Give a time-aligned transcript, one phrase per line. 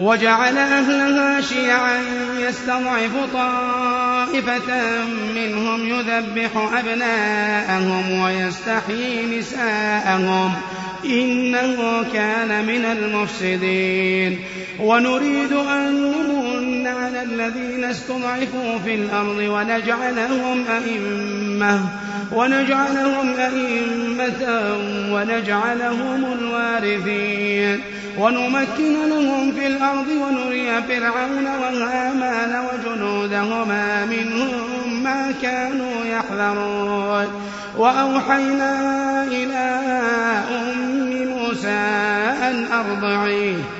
[0.00, 2.02] وجعل أهلها شيعا
[2.38, 10.52] يستضعف طائفة منهم يذبح أبناءهم ويستحيي نساءهم.
[11.04, 14.40] إنه كان من المفسدين.
[14.80, 16.49] ونريد أن نمن
[16.90, 21.80] على الذين استضعفوا في الأرض ونجعلهم أئمة
[22.32, 24.76] ونجعلهم أئمة
[25.12, 27.80] ونجعلهم الوارثين
[28.18, 37.26] ونمكن لهم في الأرض ونري فرعون وهامان وجنودهما منهم ما كانوا يحذرون
[37.76, 39.80] وأوحينا إلى
[40.50, 41.68] أم موسى
[42.42, 43.79] أن أرضعيه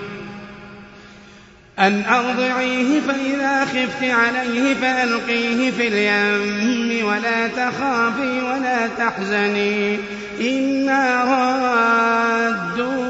[1.81, 9.99] أن أرضعيه فإذا خفت عليه فألقيه في اليم ولا تخافي ولا تحزني.
[10.41, 13.10] إنا رادوه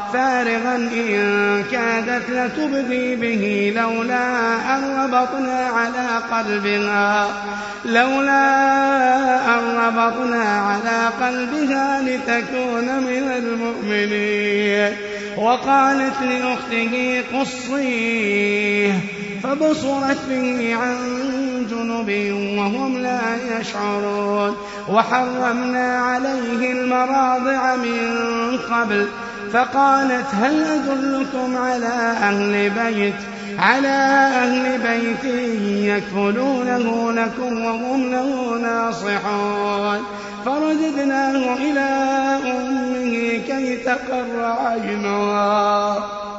[0.13, 7.27] فارغا إن كادت لتبدي به لولا أن ربطنا على قلبها
[7.85, 8.45] لولا
[9.57, 14.97] أن ربطنا على قلبها لتكون من المؤمنين.
[15.37, 18.93] وقالت لأخته قصيه
[19.43, 20.97] فبصرت به عن
[21.69, 22.09] جنب
[22.57, 23.21] وهم لا
[23.59, 24.55] يشعرون.
[24.89, 28.09] وحرمنا عليه المراضع من
[28.71, 29.07] قبل
[29.53, 31.85] فقالت هل أدلكم على
[32.21, 33.15] أهل بيت؟
[33.59, 33.87] على
[34.43, 35.33] أهل بيت
[35.95, 40.03] يكفلونه لكم وهم له ناصحون.
[40.45, 41.89] فرددناه إلى
[42.51, 46.20] أمه كي تقر عينها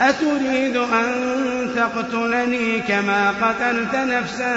[0.00, 1.06] أتريد أن
[1.76, 4.56] تقتلني كما قتلت نفسا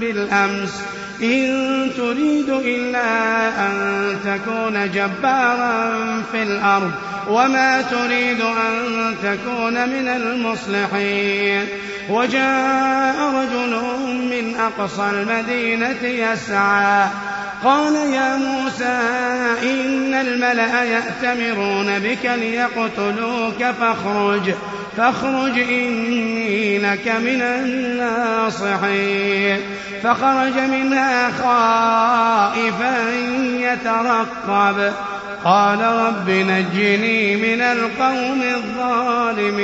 [0.00, 0.82] بالأمس؟
[1.22, 5.92] إن تريد إلا أن تكون جبارا
[6.32, 6.92] في الأرض
[7.28, 11.66] وما تريد أن تكون من المصلحين.
[12.10, 13.80] وجاء رجل
[14.30, 17.06] من أقصى المدينة يسعى
[17.64, 19.00] قال يا موسى
[19.62, 24.54] إن الملأ يأتمرون بك ليقتلوك فاخرج
[24.96, 28.80] فاخرج إني لك من الناصحين.
[30.02, 33.10] فخرج منها خائفا
[33.60, 34.92] يترقب.
[35.44, 39.60] قال رب نجني من القوم الظالمين.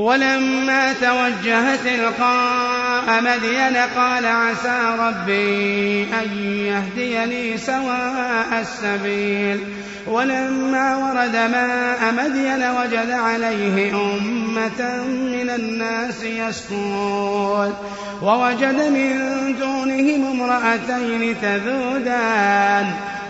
[0.00, 9.60] ولما توجه تلقاء مدين قال عسى ربي أن يهديني سواء السبيل.
[10.06, 17.74] ولما ورد ماء مدين وجد عليه أمة من الناس يسكون.
[18.22, 19.18] ووجد من
[19.60, 22.86] دونهم امرأتين تذودان.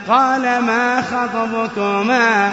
[0.09, 2.53] قال ما خطبكما؟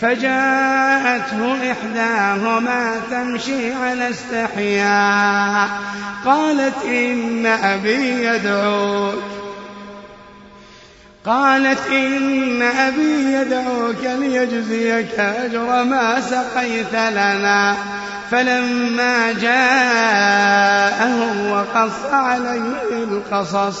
[0.00, 5.68] فجاءته إحداهما تمشي على استحياء
[6.24, 9.22] قالت إن أبي يدعوك.
[11.24, 17.76] قالت إن أبي يدعوك ليجزيك أجر ما سقيت لنا.
[18.30, 21.16] فلما جاءه
[21.52, 23.80] وقص عليه القصص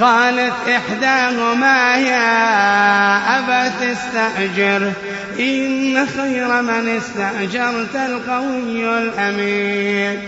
[0.00, 4.92] قالت إحداهما يا أبت استأجره
[5.38, 10.18] إن خير من استأجرت القوي الأمين.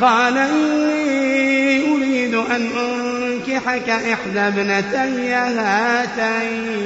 [0.00, 6.80] قال إني أريد أن أنكحك إحدى ابنتي هاتين.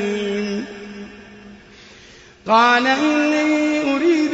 [2.47, 4.34] قال إني أريد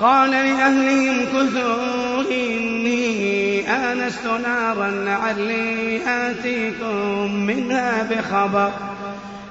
[0.00, 8.72] قال لأهلهم كثوا إني آنست نارا لعلي آتيكم منها بخبر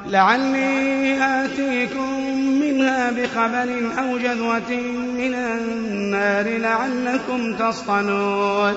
[0.05, 4.71] لعلي آتيكم منها بخبر أو جذوة
[5.17, 8.73] من النار لعلكم تصطنون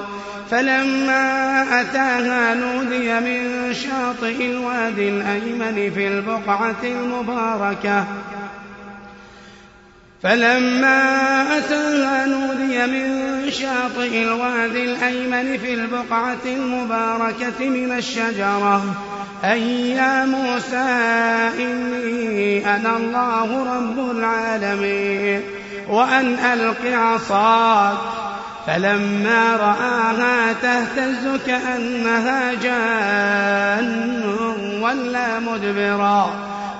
[0.50, 8.06] فلما أتاها نودي من شاطئ الوادي الأيمن في البقعة المباركة
[10.22, 18.84] فلما أتاها نودي من شاطئ الوادي الأيمن في البقعة المباركة من الشجرة
[19.44, 20.76] أي يا موسى
[21.58, 25.42] إني أنا الله رب العالمين
[25.88, 27.98] وأن ألق عصاك.
[28.66, 34.22] فلما رآها تهتز كأنها جان
[34.82, 36.51] ولا مدبرا.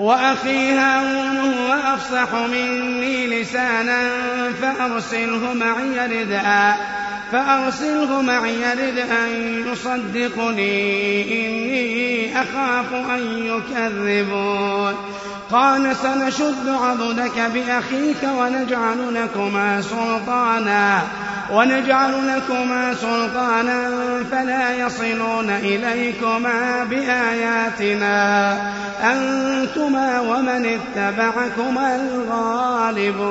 [0.00, 4.10] وأخي هارون هو أفصح مني لسانا
[4.62, 6.76] فأرسله معي ردا
[7.32, 14.94] فأرسله معي رد أن يصدقني إني أخاف أن يكذبون.
[15.50, 21.02] قال سنشد عضدك بأخيك ونجعل لكما سلطانا.
[21.52, 23.90] ونجعل لكما سلطانا
[24.30, 28.52] فلا يصلون إليكما بآياتنا.
[29.02, 33.30] أنتما ومن اتبعكما الغالبون.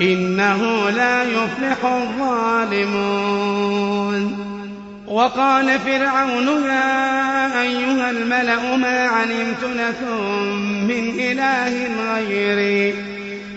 [0.00, 3.32] إنه لا يفلح الظالمون.
[5.06, 10.24] وقال فرعون يا أيها الملأ ما علمت لكم
[10.88, 13.21] من إله غيري.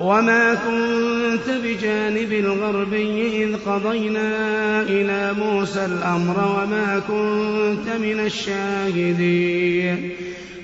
[0.00, 10.10] وما كنت بجانب الغربي إذ قضينا إلى موسى الأمر وما كنت من الشاهدين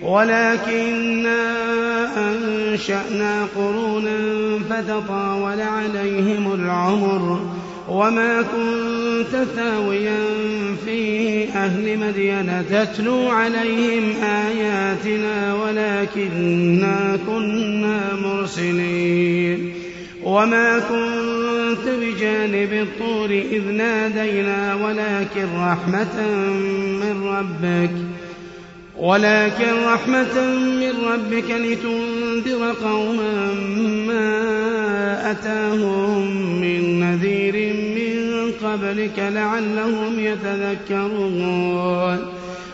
[0.03, 1.41] ولكنا
[2.17, 4.19] أنشأنا قرونا
[4.71, 7.41] فتطاول عليهم العمر
[7.89, 9.10] وما كنت
[9.57, 10.25] ثاويا
[10.85, 19.73] في أهل مدين تتلو عليهم آياتنا ولكنا كنا مرسلين.
[20.25, 26.37] وما كنت بجانب الطور إذ نادينا ولكن رحمة
[27.01, 27.91] من ربك
[28.99, 33.55] ولكن رحمة من ربك لتنذر قوما
[34.07, 37.90] ما أتاهم من نذير من
[38.73, 42.19] قبلك لعلهم يتذكرون.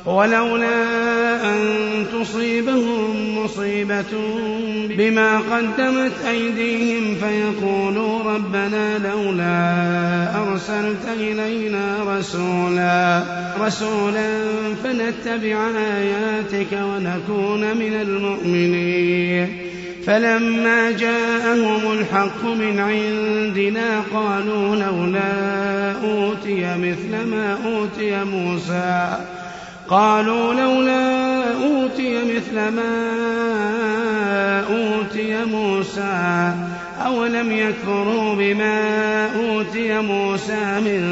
[0.06, 1.58] ولولا أن
[2.12, 4.12] تصيبهم مصيبة
[4.88, 13.22] بما قدمت أيديهم فيقولوا ربنا لولا أرسلت إلينا رسولا
[13.60, 14.38] رسولا
[14.84, 19.56] فنتبع آياتك ونكون من المؤمنين.
[20.06, 29.18] فلما جاءهم الحق من عندنا قالوا لولا أوتي مثل ما أوتي موسى.
[29.88, 32.92] قالوا لولا أوتي مثل ما
[34.70, 36.52] أوتي موسى.
[37.06, 41.02] أولم يكفروا بما أوتي موسى من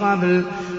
[0.00, 0.44] قبل؟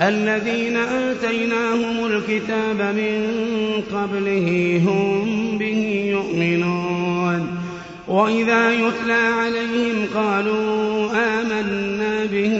[0.00, 3.22] الذين آتيناهم الكتاب من
[3.92, 7.60] قبله هم به يؤمنون.
[8.08, 12.54] وإذا يتلى عليهم قالوا آمنا به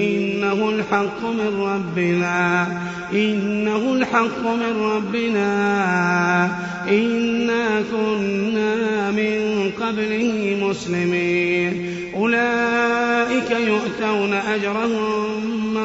[0.00, 2.66] إنه الحق من ربنا
[3.12, 6.44] إنه الحق من ربنا
[6.88, 11.86] إنا كنا من قبله مسلمين.
[12.16, 15.33] أولئك يؤتون أجرهم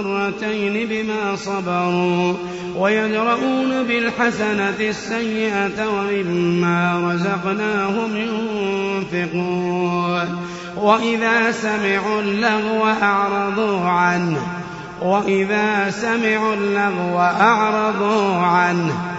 [0.01, 2.33] مرتين بما صبروا
[2.77, 8.17] ويدرؤون بالحسنة السيئة ومما رزقناهم
[9.13, 10.37] ينفقون.
[10.77, 14.41] وإذا سمعوا اللغو أعرضوا عنه.
[15.01, 19.18] وإذا سمعوا اللغو أعرضوا عنه.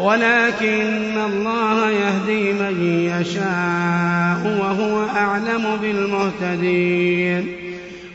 [0.00, 7.46] ولكن الله يهدي من يشاء وهو أعلم بالمهتدين.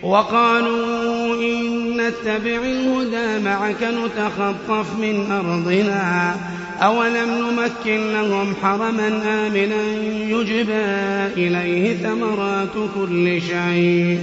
[0.04, 6.36] وقالوا إن نتبع الهدى معك نتخطف من أرضنا.
[6.82, 9.84] أولم نمكن لهم حرما آمنا
[10.28, 10.86] يجبى
[11.38, 14.20] إليه ثمرات كل شيء.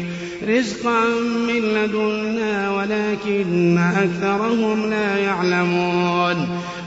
[0.48, 1.04] رزقا
[1.48, 6.48] من لدنا ولكن أكثرهم لا يعلمون.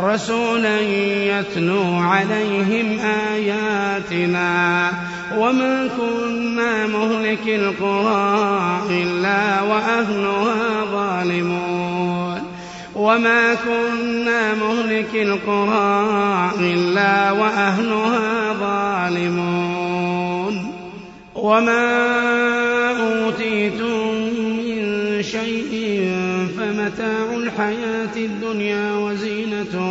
[0.00, 2.98] رسولا يتلو عليهم
[3.34, 4.90] آياتنا
[5.36, 12.42] وما كنا مهلك القرى إلا وأهلها ظالمون
[12.96, 20.08] وما كنا مهلك القرى إلا وأهلها ظالمون
[21.34, 22.08] وما
[22.90, 24.14] أوتيتم
[24.58, 26.08] من شيء
[26.58, 28.92] فمتاع الحياة الدنيا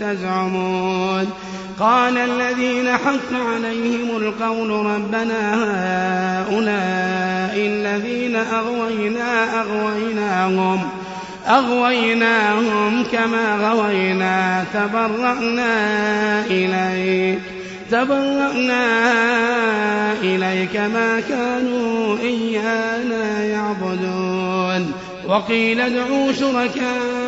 [0.00, 1.30] تزعمون
[1.80, 10.88] قال الذين حق عليهم القول ربنا هؤلاء الذين أغوينا أغويناهم
[11.48, 15.74] أغويناهم كما غوينا تبرأنا
[16.46, 17.38] إليك
[17.90, 18.82] تبرأنا
[20.22, 24.92] إليك ما كانوا إيانا يعبدون
[25.28, 27.27] وقيل ادعوا شركاء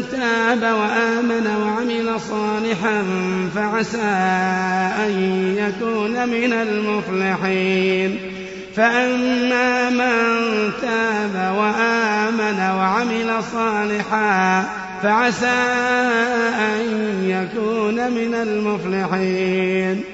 [0.00, 3.04] تاب وآمن وعمل صالحا
[3.54, 3.98] فعسى
[5.04, 5.12] أن
[5.58, 8.18] يكون من المفلحين.
[8.76, 14.64] فأما من تاب وآمن وعمل صالحا
[15.02, 15.62] فعسى
[16.58, 16.84] أن
[17.24, 20.04] يكون من المفلحين.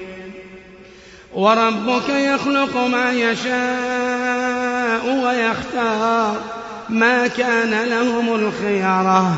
[1.33, 6.35] وربك يخلق ما يشاء ويختار.
[6.89, 9.37] ما كان لهم الخيرة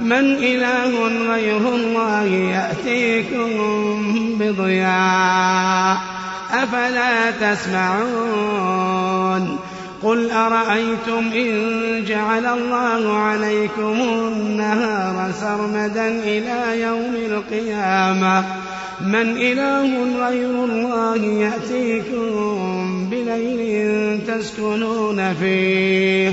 [0.00, 3.48] من إله غير الله يأتيكم
[4.40, 5.96] بضياء.
[6.52, 8.84] أفلا تسمعون؟
[10.02, 18.44] قل أرأيتم إن جعل الله عليكم النهار سرمدا إلى يوم القيامة؟
[19.00, 26.32] من إله غير الله يأتيكم بليل تسكنون فيه.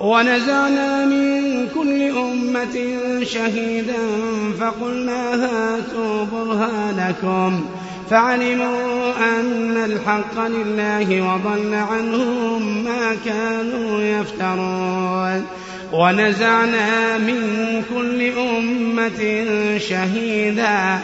[0.00, 3.94] ونزعنا من كل أمة شهيدا
[4.60, 7.64] فقلنا هاتوا برهانكم
[8.10, 15.44] فعلموا أن الحق لله وضل عنهم ما كانوا يفترون.
[15.92, 19.44] ونزعنا من كل أمة
[19.78, 20.98] شهيدا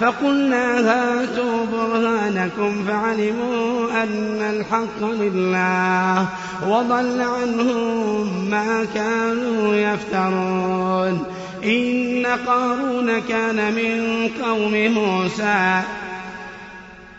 [0.00, 6.26] فقلنا هاتوا برهانكم فعلموا أن الحق لله
[6.68, 11.24] وضل عنهم ما كانوا يفترون
[11.64, 15.82] إن قارون كان من قوم موسى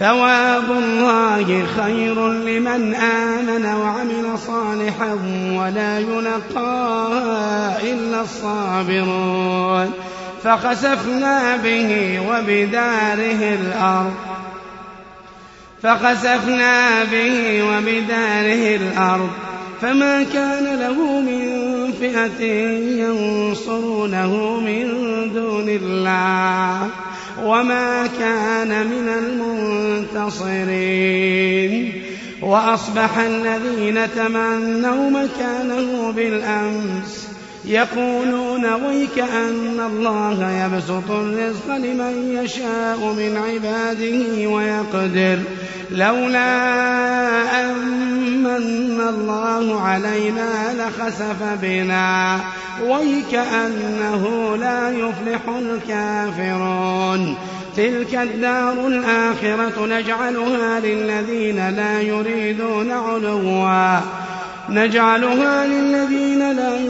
[0.00, 5.18] ثواب الله خير لمن آمن وعمل صالحا
[5.56, 9.92] ولا يلقاها إلا الصابرون
[10.44, 14.14] فخسفنا به وبداره الأرض
[15.82, 19.30] فخسفنا به وبداره الأرض
[19.82, 22.44] فما كان له من فئة
[23.00, 24.86] ينصرونه من
[25.34, 26.88] دون الله
[27.44, 29.08] وما كان من
[30.18, 32.02] المنتصرين.
[32.42, 37.29] وأصبح الذين تمنوا مكانه بالأمس
[37.64, 45.38] يقولون ويك أن الله يبسط الرزق لمن يشاء من عباده ويقدر.
[45.90, 46.60] لولا
[47.70, 52.40] أمن الله علينا لخسف بنا.
[52.86, 57.36] ويكأنه لا يفلح الكافرون.
[57.76, 64.00] تلك الدار الآخرة نجعلها للذين لا يريدون علوا.
[64.68, 66.89] نجعلها للذين لا يريدون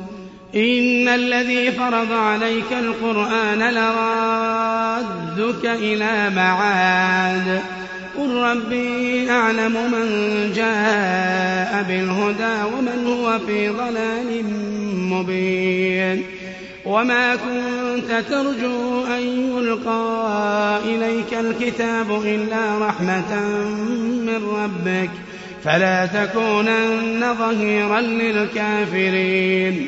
[0.55, 7.61] إن الذي فرض عليك القرآن لرادك إلى معاد.
[8.17, 10.07] قل ربي أعلم من
[10.55, 14.43] جاء بالهدى ومن هو في ضلال
[14.93, 16.23] مبين.
[16.85, 19.21] وما كنت ترجو أن
[19.57, 23.39] يلقى إليك الكتاب إلا رحمة
[24.25, 25.09] من ربك.
[25.63, 29.87] فلا تكونن ظهيرا للكافرين.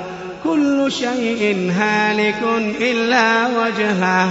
[0.81, 2.39] كل شيء هالك
[2.81, 4.29] إلا وجهه.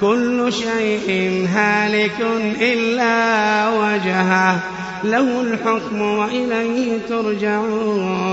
[0.00, 2.16] كل شيء هالك
[2.60, 4.60] إلا وجهه.
[5.04, 8.30] له الحكم وإليه ترجعون.